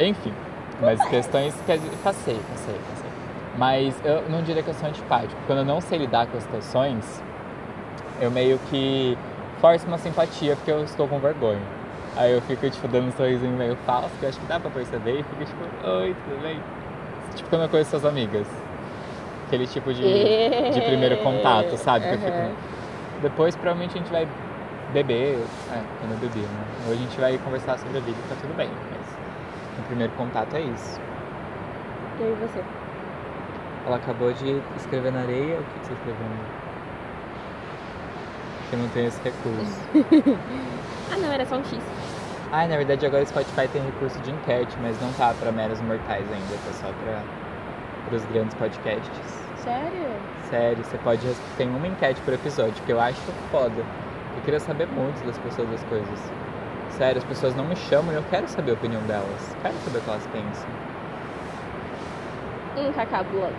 [0.00, 0.32] Enfim,
[0.80, 3.09] mas questões que passei, passei, passei.
[3.58, 5.40] Mas eu não diria que eu sou antipático.
[5.46, 7.22] Quando eu não sei lidar com as situações,
[8.20, 9.16] eu meio que
[9.60, 11.60] forço uma simpatia porque eu estou com vergonha.
[12.16, 14.70] Aí eu fico, tipo, dando um sorrisinho meio falso, que eu acho que dá pra
[14.70, 16.60] perceber, e fico tipo, oi, tudo bem?
[17.34, 18.46] Tipo, quando eu conheço suas amigas.
[19.46, 22.08] Aquele tipo de, de primeiro contato, sabe?
[22.08, 22.56] Que eu fico...
[23.22, 24.26] Depois, provavelmente, a gente vai
[24.92, 25.38] beber,
[25.72, 26.64] é, quando eu bebi, né?
[26.86, 30.12] Ou a gente vai conversar sobre a vida e tá tudo bem, mas o primeiro
[30.14, 31.00] contato é isso.
[32.18, 32.62] E aí você?
[33.86, 36.26] Ela acabou de escrever na areia, o que você escreveu?
[38.68, 39.80] Que não tem esse recurso.
[41.12, 41.78] ah não, era só um X.
[42.52, 45.80] Ah, na verdade agora o Spotify tem recurso de enquete, mas não tá pra meros
[45.80, 47.22] mortais ainda, tá só pra
[48.08, 49.40] pros grandes podcasts.
[49.56, 50.08] Sério?
[50.48, 51.26] Sério, você pode.
[51.56, 53.84] Tem uma enquete por episódio, que eu acho foda.
[54.36, 56.32] Eu queria saber muito das pessoas das coisas.
[56.90, 59.56] Sério, as pessoas não me chamam e eu quero saber a opinião delas.
[59.62, 60.89] Quero saber o que elas pensam.
[62.80, 63.52] Um cacá block.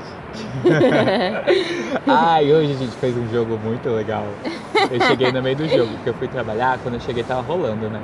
[2.08, 4.26] Ai, hoje a gente fez um jogo muito legal.
[4.90, 7.90] Eu cheguei no meio do jogo, porque eu fui trabalhar, quando eu cheguei tava rolando,
[7.90, 8.02] né?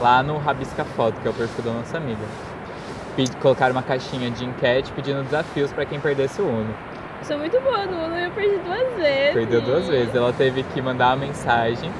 [0.00, 2.24] Lá no Rabisca Foto, que é o perfil da nossa amiga.
[3.40, 6.74] Colocaram uma caixinha de enquete pedindo desafios para quem perdesse o Uno.
[7.22, 9.34] Sou muito boa no Uno, eu perdi duas vezes.
[9.34, 10.14] Perdeu duas vezes.
[10.14, 11.90] Ela teve que mandar uma mensagem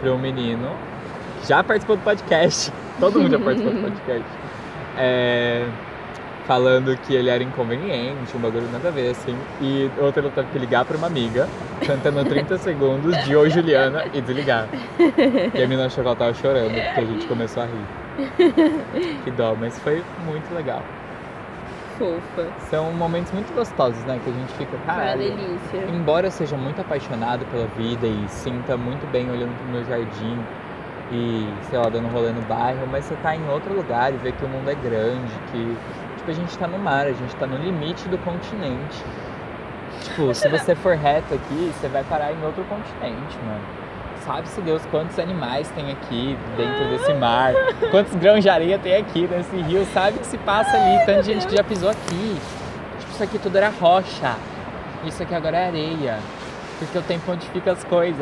[0.00, 0.68] para um menino
[1.46, 2.72] já participou do podcast.
[2.98, 4.28] Todo mundo já participou do podcast.
[4.96, 5.66] É,
[6.48, 9.36] falando que ele era inconveniente, um bagulho nada a ver, assim.
[9.60, 11.46] E outra ela teve que ligar para uma amiga,
[11.86, 14.66] cantando 30 segundos de Oi Juliana e desligar.
[15.54, 19.22] E a menina achou que ela tava chorando, porque a gente começou a rir.
[19.24, 20.82] Que dó, mas foi muito legal.
[21.98, 22.48] Fofa.
[22.70, 24.18] São momentos muito gostosos, né?
[24.24, 25.18] Que a gente fica, cara.
[25.18, 25.84] delícia.
[25.92, 30.38] Embora eu seja muito apaixonado pela vida e sinta muito bem olhando pro meu jardim
[31.10, 34.16] e, sei lá, dando um rolê no bairro, mas você tá em outro lugar e
[34.16, 35.76] vê que o mundo é grande, que,
[36.28, 39.04] tipo, a gente tá no mar, a gente tá no limite do continente.
[40.02, 43.60] Tipo, se você for reto aqui, você vai parar em outro continente, mano.
[44.24, 47.54] Sabe-se Deus quantos animais tem aqui dentro desse mar,
[47.90, 51.46] quantos grãos de areia tem aqui nesse rio, sabe que se passa ali, tanta gente
[51.46, 52.36] que já pisou aqui.
[52.98, 54.34] Tipo, isso aqui tudo era rocha,
[55.04, 56.18] isso aqui agora é areia,
[56.78, 58.20] porque o tempo modifica as coisas.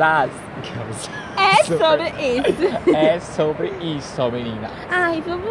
[1.37, 2.95] É sobre isso.
[2.95, 4.69] É sobre isso, menina.
[4.89, 5.47] Ai, vamos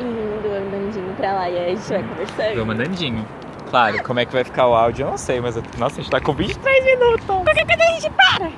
[0.00, 2.56] indo andandinho pra lá e aí a gente vai conversando.
[2.56, 3.28] Vamos andandinho.
[3.70, 5.62] Claro, como é que vai ficar o áudio eu não sei, mas eu...
[5.78, 7.26] nossa, a gente tá com 23 minutos.
[7.26, 8.50] Qualquer coisa a gente para.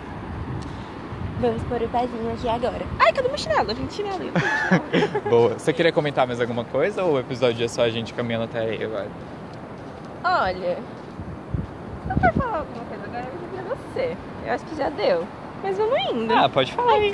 [1.40, 2.86] Vamos pôr o pezinho aqui agora.
[2.98, 3.70] Ai, cadê meu chinelo?
[3.70, 4.24] A gente chinelo.
[4.24, 5.20] eu tenho chinelo.
[5.28, 5.58] Boa.
[5.58, 8.60] Você queria comentar mais alguma coisa ou o episódio é só a gente caminhando até
[8.60, 9.08] aí agora?
[10.24, 10.78] Olha,
[12.08, 13.26] eu for falar alguma coisa agora,
[13.96, 14.16] você.
[14.46, 15.26] Eu acho que já deu.
[15.62, 16.32] Mas vamos indo.
[16.32, 17.12] Ah, pode falar aí.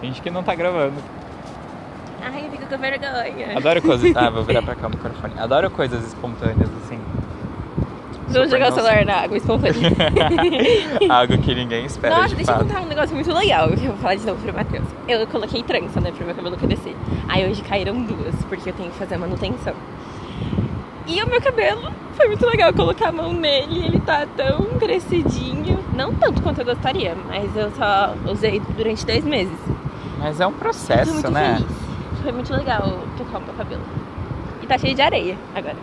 [0.00, 0.94] Finge que não tá gravando.
[2.22, 3.56] Ai, eu fico com vergonha.
[3.56, 4.16] Adoro coisas.
[4.16, 5.34] Ah, vou virar pra cá o microfone.
[5.38, 6.98] Adoro coisas espontâneas assim.
[8.28, 9.90] Vamos Super jogar o celular na água espontânea.
[11.08, 12.66] Algo que ninguém espera Nossa, de deixa eu fato.
[12.66, 14.84] contar um negócio muito legal que eu vou falar de novo pro Matheus.
[15.06, 16.96] Eu coloquei trança, né, pro meu cabelo crescer.
[17.28, 19.74] Aí hoje caíram duas, porque eu tenho que fazer a manutenção.
[21.06, 25.75] E o meu cabelo foi muito legal colocar a mão nele, ele tá tão crescidinho.
[25.96, 29.58] Não tanto quanto eu gostaria, mas eu só usei durante 10 meses.
[30.18, 31.56] Mas é um processo, muito né?
[31.56, 32.22] feliz.
[32.22, 33.82] Foi muito legal tocar o meu cabelo.
[34.62, 35.76] E tá cheio de areia agora.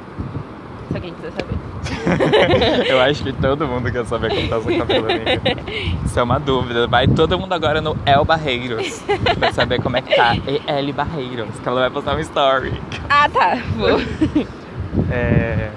[0.89, 1.63] Se alguém quiser saber.
[2.87, 5.41] Eu acho que todo mundo quer saber como tá seu cabelo, amiga.
[6.05, 6.87] Isso é uma dúvida.
[6.87, 9.03] Vai todo mundo agora no El Barreiros
[9.39, 10.35] pra saber como é que tá.
[10.67, 12.79] El Barreiros, que ela vai postar um story.
[13.09, 13.57] Ah, tá.
[13.75, 13.99] Vou.
[15.09, 15.71] É...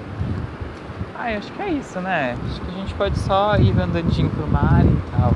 [1.27, 2.37] Ah, acho que é isso, né?
[2.49, 5.33] Acho que a gente pode só ir andandinho pro mar e tal.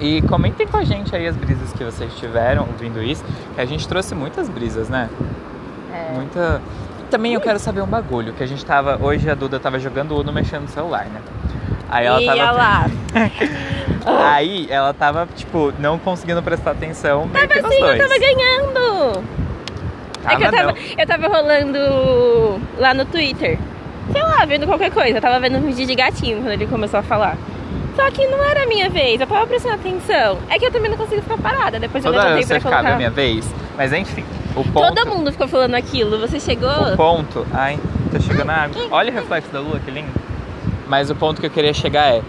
[0.00, 3.24] E comentem com a gente aí as brisas que vocês tiveram ouvindo isso.
[3.56, 5.08] A gente trouxe muitas brisas, né?
[5.94, 6.12] É.
[6.12, 6.60] Muita.
[7.00, 8.98] E também eu quero saber um bagulho, que a gente tava.
[9.00, 11.20] Hoje a Duda tava jogando Uno mexendo no celular, né?
[11.88, 12.50] Aí ela tava.
[12.50, 12.86] lá.
[14.34, 19.24] Aí ela tava, tipo, não conseguindo prestar atenção que Tava assim, eu tava ganhando.
[20.28, 23.56] É que eu tava, eu tava rolando lá no Twitter.
[24.12, 25.18] Sei lá, vendo qualquer coisa.
[25.18, 27.36] Eu tava vendo um vídeo de gatinho quando ele começou a falar.
[27.96, 30.38] Só que não era a minha vez, eu tava prestando atenção.
[30.50, 31.80] É que eu também não consigo ficar parada.
[31.80, 32.96] Depois eu Toda levantei que pra é colocar.
[32.96, 33.48] minha vez.
[33.76, 34.94] Mas enfim, o ponto...
[34.94, 36.18] Todo mundo ficou falando aquilo.
[36.20, 36.92] Você chegou.
[36.92, 37.46] O ponto...
[37.52, 37.78] Ai,
[38.12, 38.82] tá chegando a água.
[38.90, 40.10] Olha o reflexo da lua, que lindo.
[40.86, 42.22] Mas o ponto que eu queria chegar é...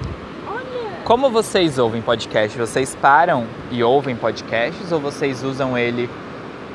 [0.49, 0.63] Olha.
[1.03, 2.57] Como vocês ouvem podcast?
[2.57, 6.09] Vocês param e ouvem podcasts ou vocês usam ele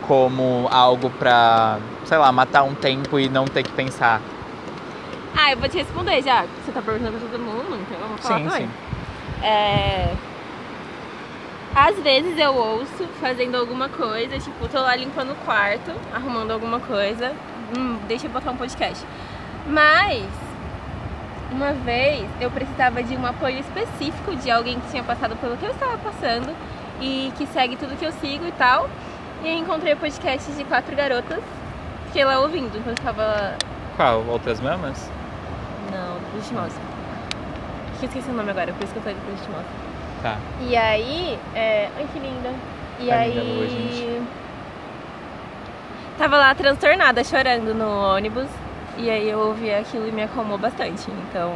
[0.06, 4.20] como algo pra, sei lá, matar um tempo e não ter que pensar?
[5.36, 6.44] Ah, eu vou te responder já.
[6.64, 8.66] Você tá perguntando pra todo mundo, então eu vou falar sim, também.
[8.66, 9.44] sim.
[9.44, 10.14] É...
[11.74, 16.78] Às vezes eu ouço fazendo alguma coisa, tipo, tô lá limpando o quarto, arrumando alguma
[16.80, 17.32] coisa.
[17.76, 19.02] Hum, deixa eu botar um podcast.
[19.66, 20.26] Mas,
[21.50, 25.64] uma vez eu precisava de um apoio específico de alguém que tinha passado pelo que
[25.64, 26.54] eu estava passando
[27.00, 28.90] e que segue tudo que eu sigo e tal.
[29.42, 31.42] E eu encontrei o podcast de quatro garotas,
[32.08, 33.56] fiquei lá ouvindo enquanto tava.
[33.96, 34.26] Qual?
[34.26, 35.10] Outras mamas?
[35.92, 36.76] Não, Chimosa.
[37.98, 39.64] Que eu esqueci o nome agora, por isso que eu falei do Chimosa.
[40.22, 40.38] Tá.
[40.68, 41.88] E aí, é...
[41.96, 42.50] ai que linda.
[43.00, 43.30] E Tá aí.
[43.30, 44.22] linda a lua, gente.
[46.18, 48.46] Tava lá transtornada, chorando no ônibus.
[48.98, 51.10] E aí eu ouvi aquilo e me acalmou bastante.
[51.10, 51.54] Então.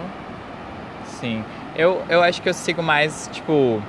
[1.04, 1.44] Sim.
[1.76, 3.82] Eu, eu acho que eu sigo mais, tipo.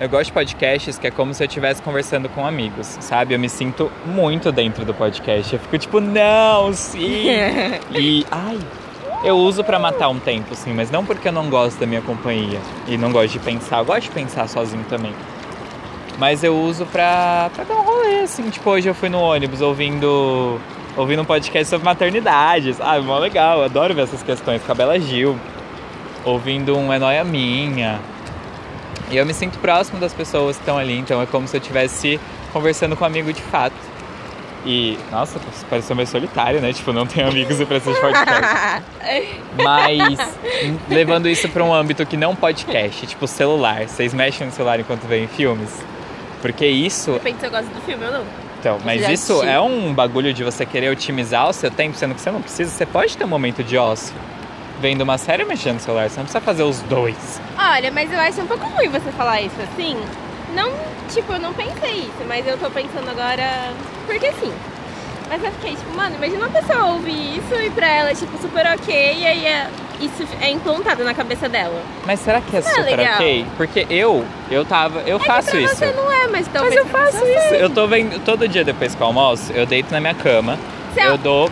[0.00, 3.34] Eu gosto de podcasts que é como se eu estivesse conversando com amigos, sabe?
[3.34, 5.52] Eu me sinto muito dentro do podcast.
[5.52, 7.26] Eu fico tipo, não, sim.
[7.92, 8.58] e, ai,
[9.22, 12.00] eu uso pra matar um tempo, sim, mas não porque eu não gosto da minha
[12.00, 13.78] companhia e não gosto de pensar.
[13.78, 15.12] Eu gosto de pensar sozinho também.
[16.18, 18.48] Mas eu uso pra, pra dar um rolê, assim.
[18.50, 20.60] Tipo, hoje eu fui no ônibus ouvindo,
[20.96, 22.74] ouvindo um podcast sobre maternidade.
[22.80, 25.38] Ah, mó legal, adoro ver essas questões com a Bela Gil.
[26.24, 28.00] Ouvindo um É Nóia Minha.
[29.10, 31.60] E eu me sinto próximo das pessoas que estão ali, então é como se eu
[31.60, 32.20] estivesse
[32.52, 33.89] conversando com um amigo de fato.
[34.64, 36.72] E, nossa, pareceu meio solitário, né?
[36.72, 38.82] Tipo, não tenho amigos e preciso de podcast.
[39.62, 40.18] Mas
[40.88, 43.88] levando isso para um âmbito que não podcast, tipo celular.
[43.88, 45.70] Vocês mexem no celular enquanto veem filmes?
[46.42, 48.24] Porque isso, Depende se eu gosto do filme ou não.
[48.58, 49.48] então, mas isso assisti.
[49.50, 52.70] é um bagulho de você querer otimizar o seu tempo, sendo que você não precisa.
[52.70, 54.14] Você pode ter um momento de ócio
[54.80, 56.08] vendo uma série mexendo no celular.
[56.08, 57.40] Você não precisa fazer os dois.
[57.58, 59.96] Olha, mas eu acho um pouco ruim você falar isso assim.
[60.54, 60.72] Não,
[61.10, 63.72] tipo, eu não pensei isso, mas eu tô pensando agora.
[64.06, 64.52] Porque sim.
[65.28, 68.66] Mas eu fiquei tipo, mano, imagina uma pessoa ouvir isso e pra ela, tipo, super
[68.66, 69.68] ok, e aí é,
[70.00, 71.80] isso é implantado na cabeça dela.
[72.04, 73.14] Mas será que é Não é super legal.
[73.14, 73.46] ok?
[73.56, 75.76] Porque eu, eu tava, eu faço pra isso.
[75.76, 77.54] você não é, mas Mas talvez eu pra faço isso.
[77.54, 80.58] Eu tô vendo todo dia depois que eu almoço, eu deito na minha cama,
[80.92, 81.50] Você eu dou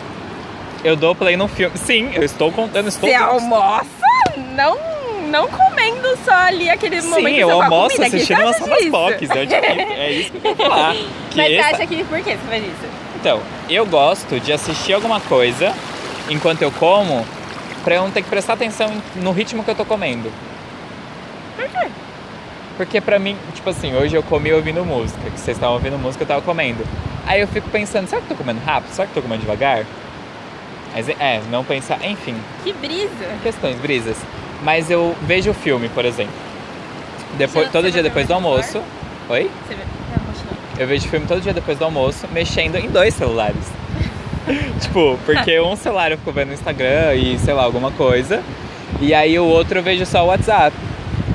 [0.84, 1.76] eu dou play no filme.
[1.76, 3.86] Sim, eu estou contando, estou Você almoça
[4.54, 4.76] não,
[5.28, 8.90] não comendo só ali aquele Sim, momento eu com a almoço comida, assistindo você disso?
[8.90, 9.30] Pocs.
[9.30, 9.36] Eu,
[9.96, 10.94] é isso que eu quero falar.
[11.30, 12.88] Que Mas você essa- acha que por que você faz isso?
[13.20, 15.74] Então, eu gosto de assistir alguma coisa
[16.30, 17.24] enquanto eu como
[17.84, 20.32] pra eu não ter que prestar atenção no ritmo que eu tô comendo.
[21.56, 21.88] Por quê?
[22.76, 26.22] Porque pra mim, tipo assim, hoje eu comi ouvindo música, que vocês estavam ouvindo música,
[26.24, 26.84] eu tava comendo.
[27.26, 28.92] Aí eu fico pensando, será que eu tô comendo rápido?
[28.92, 29.84] Será que eu tô comendo devagar?
[30.94, 33.10] Mas é, não pensar, enfim, Que brisa.
[33.42, 34.16] questões, brisas.
[34.62, 36.32] Mas eu vejo o filme, por exemplo.
[37.36, 38.80] Depois, Você- todo você dia depois do almoço.
[39.28, 39.50] Oi?
[39.66, 39.82] Você vê?
[40.78, 43.56] Eu vejo filme todo dia depois do almoço, mexendo em dois celulares.
[44.80, 48.42] tipo, porque um celular eu fico vendo no Instagram e sei lá, alguma coisa.
[49.00, 50.74] E aí o outro eu vejo só o WhatsApp.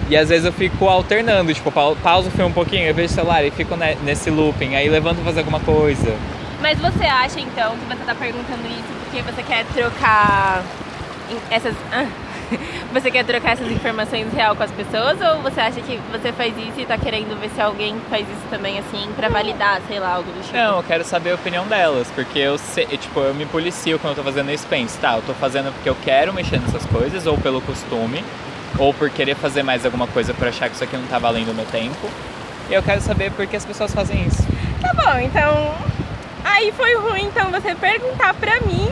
[0.09, 3.12] E às vezes eu fico alternando, tipo, pau- pauso o filme um pouquinho, eu vejo
[3.12, 6.13] o celular e fico ne- nesse looping, aí levanto pra fazer alguma coisa.
[6.62, 10.63] Mas você acha então que você tá perguntando isso porque você quer trocar
[11.49, 11.73] essas.
[11.91, 12.05] Ah.
[12.93, 16.53] Você quer trocar essas informações real com as pessoas ou você acha que você faz
[16.58, 20.13] isso e tá querendo ver se alguém faz isso também assim pra validar, sei lá,
[20.13, 20.56] algo do tipo?
[20.56, 24.12] Não, eu quero saber a opinião delas, porque eu sei, tipo, eu me policio quando
[24.12, 27.25] eu tô fazendo isso, penso, tá, eu tô fazendo porque eu quero mexer nessas coisas,
[27.25, 28.23] ou pelo costume,
[28.77, 31.51] ou por querer fazer mais alguma coisa por achar que isso aqui não tá valendo
[31.51, 32.10] o meu tempo.
[32.69, 34.43] E eu quero saber por que as pessoas fazem isso.
[34.82, 35.75] Tá bom, então.
[36.43, 38.89] Aí foi ruim então você perguntar pra mim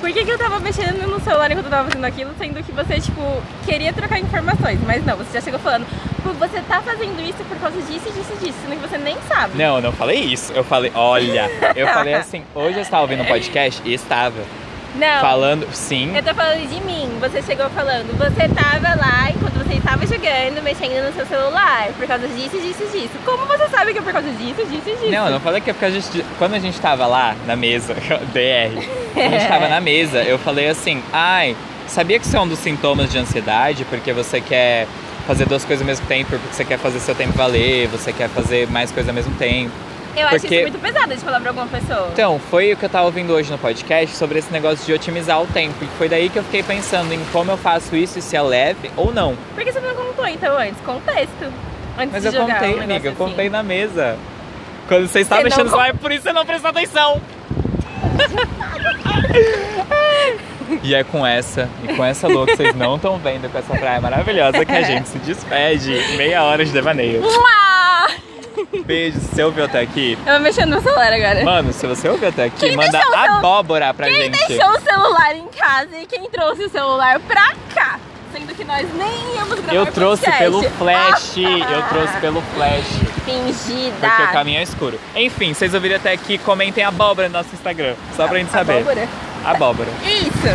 [0.00, 2.72] por que, que eu tava mexendo no celular enquanto eu tava fazendo aquilo, sendo que
[2.72, 3.20] você, tipo,
[3.64, 4.78] queria trocar informações.
[4.86, 5.86] Mas não, você já chegou falando,
[6.22, 9.56] "Pô, você tá fazendo isso por causa disso, disso, disso, sendo que você nem sabe.
[9.56, 10.52] Não, eu não falei isso.
[10.52, 14.42] Eu falei, olha, eu falei assim, hoje eu estava ouvindo um podcast e estava
[14.98, 15.20] Não.
[15.20, 17.08] falando, sim, Eu tô falando de mim.
[17.20, 22.06] Você chegou falando, você tava lá enquanto você estava jogando, mexendo no seu celular, por
[22.06, 23.14] causa disso, disso, disso.
[23.24, 25.10] Como você sabe que é por causa disso, disso, disso?
[25.10, 26.24] Não, eu não falei que é porque a gente.
[26.38, 27.94] Quando a gente tava lá na mesa,
[28.34, 28.84] DR,
[29.14, 31.56] quando a gente tava na mesa, eu falei assim, ai,
[31.86, 34.86] sabia que isso é um dos sintomas de ansiedade, porque você quer
[35.26, 38.28] fazer duas coisas ao mesmo tempo, porque você quer fazer seu tempo valer, você quer
[38.28, 39.70] fazer mais coisas ao mesmo tempo.
[40.16, 42.08] Eu acho Porque- isso muito pesado de falar pra alguma pessoa.
[42.12, 45.40] Então, foi o que eu tava ouvindo hoje no podcast sobre esse negócio de otimizar
[45.40, 45.76] o tempo.
[45.84, 48.42] E foi daí que eu fiquei pensando em como eu faço isso e se é
[48.42, 49.36] leve ou não.
[49.54, 50.80] Por que você não contou então antes?
[50.84, 51.52] Contexto.
[51.96, 53.14] Antes Mas de eu jogar contei, um amiga, eu assim.
[53.14, 54.16] contei na mesa.
[54.88, 57.20] Quando você estava mexendo no celular, por isso você não prestou atenção.
[60.82, 63.74] e é com essa, e com essa louca que vocês não estão vendo, com essa
[63.76, 65.92] praia maravilhosa, que a gente se despede.
[66.16, 67.22] Meia hora de devaneio.
[67.22, 68.08] Uau!
[68.84, 70.18] Beijo, se você ouviu até aqui.
[70.26, 71.44] Eu vou mexendo no celular agora.
[71.44, 74.46] Mano, se você ouviu até aqui, Quem manda seu- abóbora pra Quem gente.
[74.48, 77.98] deixou o celular em casa e quem trouxe o celular pra cá?
[78.32, 80.44] Sendo que nós nem íamos gravar Eu trouxe podcast.
[80.44, 82.84] pelo flash, Ah, eu trouxe pelo flash.
[83.24, 83.94] Fingida.
[84.00, 85.00] Porque o caminho é escuro.
[85.16, 87.94] Enfim, vocês ouviram até aqui, comentem abóbora no nosso Instagram.
[88.16, 88.78] Só pra gente saber.
[88.80, 89.08] Abóbora.
[89.44, 89.88] Abóbora.
[90.04, 90.48] Isso.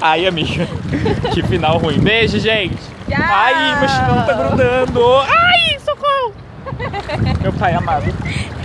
[0.00, 0.66] Ai, amiga.
[1.34, 1.98] que final ruim.
[2.00, 2.78] Beijo, gente.
[3.14, 5.16] Ai, meu chinelo tá grudando.
[5.20, 6.34] Ai, socorro.
[7.42, 8.04] Meu pai amado.